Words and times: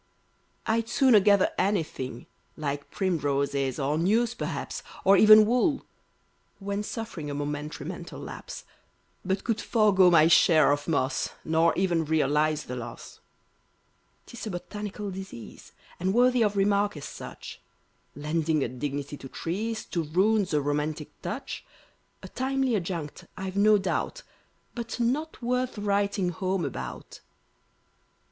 I'd 0.65 0.89
sooner 0.89 1.19
gather 1.19 1.49
anything, 1.59 2.25
Like 2.57 2.89
primroses, 2.89 3.77
or 3.77 3.99
news 3.99 4.33
perhaps, 4.33 4.81
Or 5.03 5.15
even 5.15 5.45
wool 5.45 5.85
(when 6.57 6.81
suffering 6.81 7.29
A 7.29 7.35
momentary 7.35 7.87
mental 7.87 8.19
lapse); 8.19 8.63
But 9.23 9.43
could 9.43 9.61
forego 9.61 10.09
my 10.09 10.27
share 10.27 10.71
of 10.71 10.87
moss, 10.87 11.29
Nor 11.45 11.77
ever 11.77 11.97
realize 12.01 12.63
the 12.63 12.75
loss. 12.75 13.19
'Tis 14.25 14.47
a 14.47 14.49
botanical 14.49 15.11
disease, 15.11 15.71
And 15.99 16.15
worthy 16.15 16.41
of 16.43 16.57
remark 16.57 16.97
as 16.97 17.05
such; 17.05 17.61
Lending 18.15 18.63
a 18.63 18.67
dignity 18.67 19.17
to 19.17 19.29
trees, 19.29 19.85
To 19.85 20.01
ruins 20.01 20.51
a 20.55 20.63
romantic 20.63 21.11
touch. 21.21 21.63
A 22.23 22.27
timely 22.27 22.75
adjunct, 22.75 23.27
I've 23.37 23.55
no 23.55 23.77
doubt, 23.77 24.23
But 24.73 24.99
not 24.99 25.43
worth 25.43 25.77
writing 25.77 26.29
home 26.29 26.65
about. 26.65 27.19